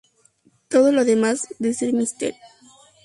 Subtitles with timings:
[0.67, 2.33] Todo lo demás, desde "Mr.